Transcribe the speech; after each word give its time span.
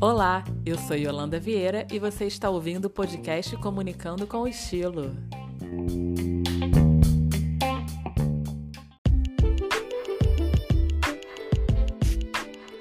Olá, 0.00 0.42
eu 0.66 0.76
sou 0.78 0.96
Yolanda 0.96 1.38
Vieira 1.38 1.86
e 1.90 1.98
você 1.98 2.26
está 2.26 2.50
ouvindo 2.50 2.86
o 2.86 2.90
podcast 2.90 3.56
Comunicando 3.58 4.26
com 4.26 4.48
Estilo. 4.48 5.14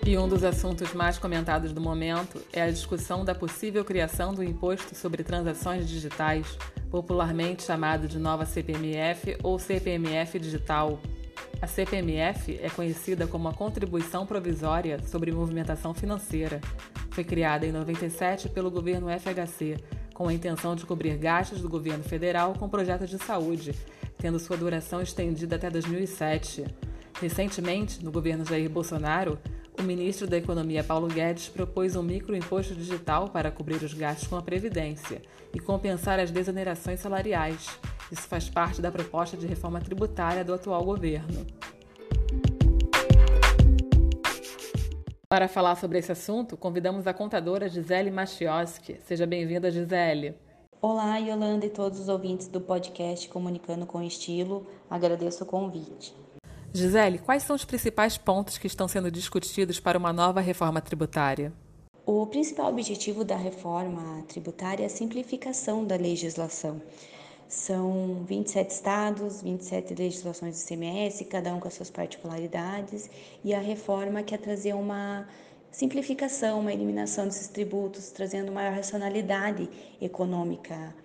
E 0.04 0.18
um 0.18 0.28
dos 0.28 0.44
assuntos 0.44 0.94
mais 0.94 1.18
comentados 1.18 1.72
do 1.72 1.80
momento 1.80 2.42
é 2.52 2.64
a 2.64 2.72
discussão 2.72 3.24
da 3.24 3.34
possível 3.34 3.86
criação 3.86 4.34
do 4.34 4.44
Imposto 4.44 4.96
sobre 4.96 5.24
Transações 5.24 5.88
Digitais, 5.88 6.58
popularmente 6.90 7.64
chamado 7.64 8.08
de 8.08 8.20
nova 8.20 8.46
CPMF 8.46 9.38
ou 9.42 9.58
CPMF 9.60 10.40
Digital. 10.40 11.00
A 11.62 11.68
CPMF 11.68 12.60
é 12.60 12.70
conhecida 12.72 13.28
como 13.28 13.48
a 13.48 13.54
Contribuição 13.54 14.26
Provisória 14.26 15.00
sobre 15.06 15.32
Movimentação 15.32 15.94
Financeira. 15.94 16.60
Foi 17.12 17.24
criada 17.24 17.68
em 17.68 17.72
97 17.72 18.50
pelo 18.50 18.72
governo 18.72 19.08
FHC, 19.08 19.78
com 20.12 20.28
a 20.28 20.34
intenção 20.34 20.76
de 20.76 20.88
cobrir 20.88 21.16
gastos 21.18 21.62
do 21.62 21.70
governo 21.70 22.04
federal 22.04 22.56
com 22.58 22.68
projetos 22.68 23.12
de 23.12 23.20
saúde, 23.20 23.76
tendo 24.18 24.40
sua 24.40 24.58
duração 24.58 25.04
estendida 25.04 25.56
até 25.56 25.70
2007. 25.70 26.66
Recentemente, 27.22 28.04
no 28.04 28.12
governo 28.12 28.44
Jair 28.44 28.68
Bolsonaro, 28.68 29.38
o 29.80 29.84
ministro 29.84 30.26
da 30.26 30.38
Economia 30.38 30.84
Paulo 30.84 31.08
Guedes 31.08 31.48
propôs 31.48 31.96
um 31.96 32.02
microimposto 32.02 32.74
digital 32.74 33.30
para 33.30 33.52
cobrir 33.52 33.84
os 33.84 33.94
gastos 33.94 34.28
com 34.28 34.36
a 34.36 34.42
Previdência 34.42 35.22
e 35.54 35.60
compensar 35.60 36.20
as 36.20 36.32
desonerações 36.32 37.00
salariais. 37.00 37.70
Isso 38.12 38.24
faz 38.24 38.50
parte 38.50 38.82
da 38.82 38.92
proposta 38.92 39.38
de 39.38 39.48
reforma 39.48 39.80
tributária 39.80 40.44
do 40.44 40.54
atual 40.54 40.84
governo. 40.84 41.48
Para 45.30 45.48
falar 45.48 45.78
sobre 45.78 45.98
esse 45.98 46.12
assunto, 46.12 46.58
convidamos 46.58 47.08
a 47.08 47.14
contadora 47.14 47.70
Gisele 47.70 48.12
Machioski. 48.12 48.98
Seja 49.06 49.26
bem-vinda, 49.26 49.72
Gisele. 49.72 50.36
Olá, 50.82 51.20
Yolanda 51.20 51.66
e 51.66 51.70
todos 51.70 52.02
os 52.02 52.10
ouvintes 52.10 52.50
do 52.50 52.60
podcast 52.60 53.30
Comunicando 53.30 53.86
com 53.86 54.04
Estilo. 54.04 54.68
Agradeço 54.90 55.46
o 55.46 55.48
convite. 55.48 56.14
Gisele, 56.74 57.18
quais 57.18 57.44
são 57.44 57.56
os 57.56 57.64
principais 57.64 58.18
pontos 58.18 58.58
que 58.58 58.68
estão 58.68 58.90
sendo 58.90 59.10
discutidos 59.10 59.80
para 59.80 59.98
uma 59.98 60.12
nova 60.12 60.42
reforma 60.42 60.82
tributária? 60.82 61.54
O 62.06 62.26
principal 62.28 62.68
objetivo 62.68 63.24
da 63.24 63.38
reforma 63.38 64.24
tributária 64.28 64.84
é 64.84 64.88
a 64.88 64.90
simplificação 64.90 65.86
da 65.86 65.96
legislação. 65.96 66.82
São 67.52 68.24
27 68.24 68.72
estados, 68.72 69.42
27 69.42 69.94
legislações 69.94 70.58
do 70.58 70.66
CMS, 70.66 71.22
cada 71.30 71.54
um 71.54 71.60
com 71.60 71.68
as 71.68 71.74
suas 71.74 71.90
particularidades, 71.90 73.10
e 73.44 73.54
a 73.54 73.60
reforma 73.60 74.24
quer 74.24 74.38
trazer 74.38 74.74
uma 74.74 75.28
simplificação, 75.70 76.62
uma 76.62 76.72
eliminação 76.72 77.26
desses 77.26 77.50
tributos, 77.50 78.10
trazendo 78.10 78.54
maior 78.54 78.72
racionalidade 78.72 79.70
econômica 80.02 80.96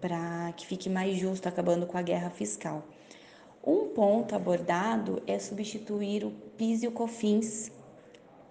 para 0.00 0.54
que 0.56 0.66
fique 0.66 0.88
mais 0.88 1.18
justo, 1.18 1.46
acabando 1.46 1.84
com 1.84 1.98
a 1.98 2.02
guerra 2.02 2.30
fiscal. 2.30 2.82
Um 3.62 3.88
ponto 3.88 4.34
abordado 4.34 5.22
é 5.26 5.38
substituir 5.38 6.24
o 6.24 6.30
PIS 6.56 6.82
e 6.82 6.88
o 6.88 6.92
COFINS 6.92 7.70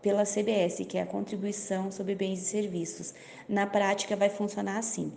pela 0.03 0.23
CBS, 0.23 0.86
que 0.88 1.00
é 1.00 1.02
a 1.02 1.08
contribuição 1.08 1.92
sobre 1.92 2.14
bens 2.14 2.44
e 2.44 2.45
serviços. 2.45 3.11
Na 3.47 3.66
prática 3.66 4.16
vai 4.16 4.30
funcionar 4.30 4.77
assim: 4.77 5.11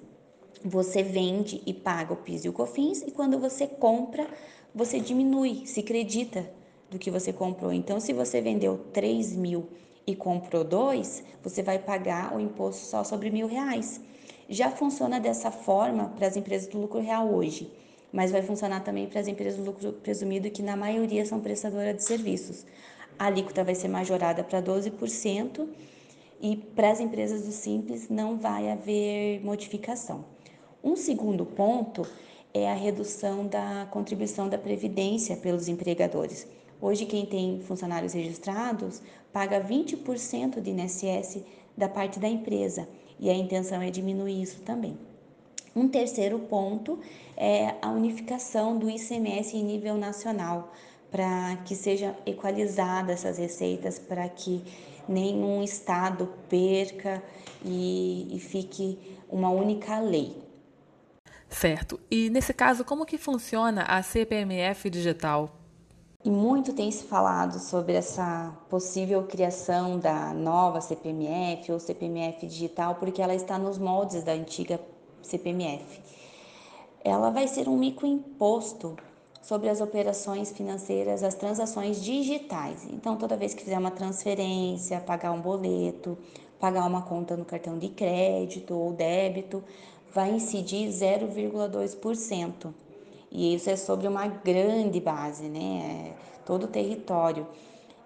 você 0.64 1.02
vende 1.02 1.62
e 1.66 1.72
paga 1.72 2.12
o 2.12 2.16
PIS 2.16 2.44
e 2.44 2.48
o 2.48 2.52
COFINS, 2.52 3.02
e 3.02 3.10
quando 3.10 3.38
você 3.38 3.66
compra, 3.66 4.26
você 4.74 5.00
diminui, 5.00 5.66
se 5.66 5.80
acredita 5.80 6.48
do 6.90 6.98
que 6.98 7.10
você 7.10 7.32
comprou. 7.32 7.72
Então, 7.72 7.98
se 7.98 8.12
você 8.12 8.40
vendeu 8.40 8.78
3 8.92 9.36
mil 9.36 9.68
e 10.06 10.14
comprou 10.14 10.64
dois, 10.64 11.22
você 11.42 11.62
vai 11.62 11.78
pagar 11.78 12.34
o 12.34 12.40
imposto 12.40 12.84
só 12.86 13.04
sobre 13.04 13.30
mil 13.30 13.46
reais. 13.46 14.00
Já 14.48 14.70
funciona 14.70 15.18
dessa 15.20 15.50
forma 15.50 16.12
para 16.16 16.26
as 16.26 16.36
empresas 16.36 16.68
do 16.68 16.78
lucro 16.78 17.00
real 17.00 17.32
hoje, 17.32 17.72
mas 18.12 18.30
vai 18.30 18.42
funcionar 18.42 18.80
também 18.80 19.06
para 19.06 19.20
as 19.20 19.28
empresas 19.28 19.58
do 19.58 19.64
lucro 19.64 19.92
presumido, 19.92 20.50
que 20.50 20.62
na 20.62 20.76
maioria 20.76 21.24
são 21.24 21.40
prestadoras 21.40 21.96
de 21.96 22.04
serviços. 22.04 22.66
A 23.18 23.26
alíquota 23.26 23.64
vai 23.64 23.74
ser 23.74 23.88
majorada 23.88 24.42
para 24.44 24.60
12% 24.60 25.66
e 26.40 26.56
para 26.56 26.90
as 26.90 27.00
empresas 27.00 27.42
do 27.42 27.52
Simples 27.52 28.08
não 28.08 28.36
vai 28.36 28.70
haver 28.70 29.40
modificação. 29.44 30.24
Um 30.84 30.96
segundo 30.96 31.46
ponto 31.46 32.04
é 32.52 32.68
a 32.68 32.74
redução 32.74 33.46
da 33.46 33.86
contribuição 33.92 34.48
da 34.48 34.58
Previdência 34.58 35.36
pelos 35.36 35.68
empregadores. 35.68 36.44
Hoje, 36.80 37.06
quem 37.06 37.24
tem 37.24 37.60
funcionários 37.60 38.14
registrados 38.14 39.00
paga 39.32 39.60
20% 39.62 40.60
de 40.60 40.70
INSS 40.70 41.44
da 41.76 41.88
parte 41.88 42.18
da 42.18 42.26
empresa 42.26 42.88
e 43.20 43.30
a 43.30 43.34
intenção 43.34 43.80
é 43.80 43.90
diminuir 43.90 44.42
isso 44.42 44.60
também. 44.62 44.98
Um 45.74 45.86
terceiro 45.86 46.40
ponto 46.40 46.98
é 47.36 47.76
a 47.80 47.88
unificação 47.90 48.76
do 48.76 48.90
ICMS 48.90 49.56
em 49.56 49.62
nível 49.62 49.96
nacional, 49.96 50.72
para 51.12 51.58
que 51.64 51.76
seja 51.76 52.16
equalizada 52.26 53.12
essas 53.12 53.38
receitas, 53.38 54.00
para 54.00 54.28
que 54.28 54.60
nenhum 55.08 55.62
estado 55.62 56.28
perca 56.48 57.22
e, 57.64 58.26
e 58.34 58.40
fique 58.40 58.98
uma 59.30 59.50
única 59.50 60.00
lei. 60.00 60.41
Certo. 61.52 62.00
E 62.10 62.30
nesse 62.30 62.52
caso, 62.54 62.84
como 62.84 63.04
que 63.04 63.18
funciona 63.18 63.82
a 63.82 64.02
CPMF 64.02 64.88
digital? 64.88 65.50
E 66.24 66.30
muito 66.30 66.72
tem 66.72 66.90
se 66.90 67.04
falado 67.04 67.58
sobre 67.58 67.94
essa 67.94 68.52
possível 68.70 69.24
criação 69.24 69.98
da 69.98 70.32
nova 70.32 70.80
CPMF 70.80 71.70
ou 71.70 71.78
CPMF 71.78 72.46
digital, 72.46 72.94
porque 72.94 73.20
ela 73.20 73.34
está 73.34 73.58
nos 73.58 73.76
moldes 73.76 74.22
da 74.22 74.32
antiga 74.32 74.80
CPMF. 75.20 76.00
Ela 77.04 77.30
vai 77.30 77.46
ser 77.48 77.68
um 77.68 77.76
microimposto 77.76 78.96
sobre 79.42 79.68
as 79.68 79.80
operações 79.80 80.52
financeiras, 80.52 81.22
as 81.22 81.34
transações 81.34 82.00
digitais. 82.00 82.86
Então, 82.90 83.16
toda 83.16 83.36
vez 83.36 83.52
que 83.52 83.64
fizer 83.64 83.78
uma 83.78 83.90
transferência, 83.90 85.00
pagar 85.00 85.32
um 85.32 85.40
boleto, 85.40 86.16
pagar 86.60 86.86
uma 86.86 87.02
conta 87.02 87.36
no 87.36 87.44
cartão 87.44 87.76
de 87.76 87.88
crédito 87.88 88.72
ou 88.72 88.92
débito, 88.92 89.64
vai 90.12 90.30
incidir 90.30 90.88
0,2%. 90.88 92.72
E 93.30 93.54
isso 93.54 93.70
é 93.70 93.76
sobre 93.76 94.06
uma 94.06 94.26
grande 94.26 95.00
base, 95.00 95.44
né? 95.44 96.14
É 96.18 96.42
todo 96.44 96.64
o 96.64 96.68
território. 96.68 97.46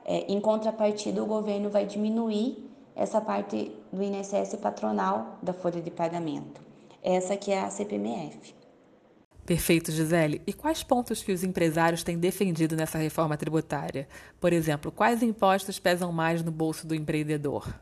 É, 0.05 0.33
em 0.33 0.41
contrapartida, 0.41 1.23
o 1.23 1.27
governo 1.27 1.69
vai 1.69 1.85
diminuir 1.85 2.71
essa 2.95 3.21
parte 3.21 3.73
do 3.93 4.03
INSS 4.03 4.55
patronal 4.57 5.39
da 5.43 5.53
folha 5.53 5.83
de 5.83 5.91
pagamento. 5.91 6.61
Essa 7.03 7.37
que 7.37 7.51
é 7.51 7.61
a 7.61 7.71
CPMF. 7.71 8.55
Perfeito, 9.45 9.93
Gisele. 9.93 10.43
E 10.47 10.53
quais 10.53 10.83
pontos 10.83 11.23
que 11.23 11.31
os 11.31 11.45
empresários 11.45 12.03
têm 12.03 12.19
defendido 12.19 12.75
nessa 12.75 12.99
reforma 12.99 13.37
tributária? 13.37 14.09
Por 14.41 14.53
exemplo, 14.53 14.91
quais 14.91 15.23
impostos 15.23 15.79
pesam 15.79 16.11
mais 16.11 16.43
no 16.43 16.51
bolso 16.51 16.87
do 16.87 16.95
empreendedor? 16.95 17.73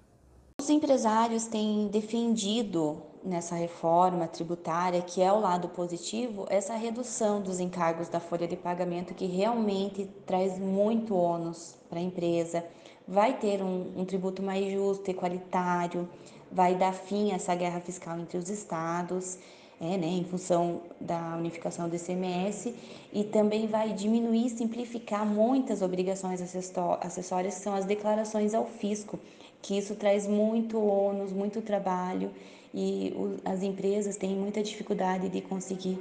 Os 0.64 0.70
empresários 0.70 1.44
têm 1.44 1.88
defendido 1.88 3.02
nessa 3.22 3.54
reforma 3.54 4.26
tributária, 4.26 5.02
que 5.02 5.20
é 5.20 5.30
o 5.30 5.38
lado 5.38 5.68
positivo, 5.68 6.46
essa 6.48 6.74
redução 6.74 7.42
dos 7.42 7.60
encargos 7.60 8.08
da 8.08 8.18
folha 8.18 8.48
de 8.48 8.56
pagamento, 8.56 9.12
que 9.12 9.26
realmente 9.26 10.08
traz 10.24 10.58
muito 10.58 11.14
ônus 11.14 11.76
para 11.90 11.98
a 11.98 12.02
empresa. 12.02 12.64
Vai 13.06 13.34
ter 13.34 13.62
um, 13.62 13.92
um 13.94 14.06
tributo 14.06 14.42
mais 14.42 14.72
justo, 14.72 15.10
equalitário, 15.10 16.08
vai 16.50 16.74
dar 16.74 16.94
fim 16.94 17.32
a 17.32 17.34
essa 17.34 17.54
guerra 17.54 17.80
fiscal 17.80 18.18
entre 18.18 18.38
os 18.38 18.48
estados. 18.48 19.36
É, 19.80 19.98
né, 19.98 20.06
em 20.06 20.24
função 20.24 20.82
da 21.00 21.36
unificação 21.36 21.88
do 21.88 21.96
ICMS 21.96 22.72
e 23.12 23.24
também 23.24 23.66
vai 23.66 23.92
diminuir 23.92 24.48
simplificar 24.48 25.26
muitas 25.26 25.82
obrigações 25.82 26.40
acessórias, 26.40 27.56
que 27.56 27.60
são 27.60 27.74
as 27.74 27.84
declarações 27.84 28.54
ao 28.54 28.66
fisco, 28.66 29.18
que 29.60 29.76
isso 29.76 29.96
traz 29.96 30.28
muito 30.28 30.78
ônus, 30.78 31.32
muito 31.32 31.60
trabalho 31.60 32.30
e 32.72 33.12
as 33.44 33.64
empresas 33.64 34.16
têm 34.16 34.36
muita 34.36 34.62
dificuldade 34.62 35.28
de 35.28 35.40
conseguir 35.40 35.98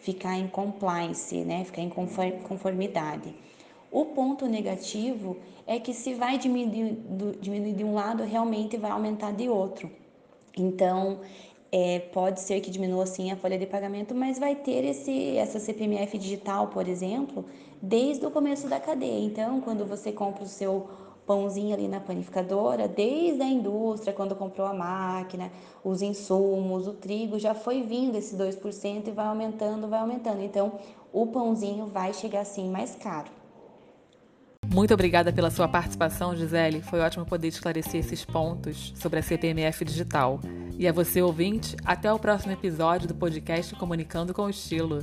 ficar 0.00 0.38
em 0.38 0.46
compliance, 0.46 1.36
né, 1.44 1.64
ficar 1.64 1.82
em 1.82 1.90
conformidade. 1.90 3.34
O 3.90 4.04
ponto 4.06 4.46
negativo 4.46 5.36
é 5.66 5.80
que 5.80 5.92
se 5.92 6.14
vai 6.14 6.38
diminuir, 6.38 6.96
diminuir 7.40 7.72
de 7.72 7.82
um 7.84 7.92
lado, 7.92 8.22
realmente 8.22 8.76
vai 8.76 8.92
aumentar 8.92 9.32
de 9.32 9.48
outro. 9.48 9.90
Então, 10.56 11.20
é, 11.72 11.98
pode 11.98 12.40
ser 12.40 12.60
que 12.60 12.70
diminua 12.70 13.06
sim 13.06 13.30
a 13.30 13.36
folha 13.36 13.58
de 13.58 13.66
pagamento, 13.66 14.14
mas 14.14 14.38
vai 14.38 14.54
ter 14.54 14.84
esse, 14.84 15.36
essa 15.36 15.58
CPMF 15.58 16.16
digital, 16.18 16.68
por 16.68 16.86
exemplo, 16.88 17.44
desde 17.82 18.24
o 18.24 18.30
começo 18.30 18.68
da 18.68 18.78
cadeia. 18.78 19.24
Então, 19.24 19.60
quando 19.60 19.84
você 19.84 20.12
compra 20.12 20.44
o 20.44 20.48
seu 20.48 20.88
pãozinho 21.26 21.74
ali 21.74 21.88
na 21.88 22.00
panificadora, 22.00 22.86
desde 22.86 23.42
a 23.42 23.48
indústria, 23.48 24.12
quando 24.12 24.36
comprou 24.36 24.66
a 24.66 24.72
máquina, 24.72 25.50
os 25.82 26.00
insumos, 26.00 26.86
o 26.86 26.92
trigo, 26.94 27.38
já 27.38 27.52
foi 27.52 27.82
vindo 27.82 28.16
esse 28.16 28.36
2% 28.36 29.08
e 29.08 29.10
vai 29.10 29.26
aumentando, 29.26 29.88
vai 29.88 30.00
aumentando. 30.00 30.40
Então, 30.42 30.78
o 31.12 31.26
pãozinho 31.26 31.86
vai 31.86 32.12
chegar 32.12 32.40
assim 32.40 32.70
mais 32.70 32.94
caro. 32.94 33.30
Muito 34.72 34.92
obrigada 34.92 35.32
pela 35.32 35.50
sua 35.50 35.66
participação, 35.66 36.36
Gisele. 36.36 36.82
Foi 36.82 37.00
ótimo 37.00 37.24
poder 37.24 37.48
esclarecer 37.48 38.00
esses 38.00 38.24
pontos 38.24 38.92
sobre 38.96 39.18
a 39.18 39.22
CPMF 39.22 39.84
digital. 39.84 40.40
E 40.78 40.86
a 40.86 40.92
você, 40.92 41.22
ouvinte, 41.22 41.76
até 41.84 42.12
o 42.12 42.18
próximo 42.18 42.52
episódio 42.52 43.08
do 43.08 43.14
podcast 43.14 43.74
Comunicando 43.74 44.34
com 44.34 44.48
Estilo. 44.48 45.02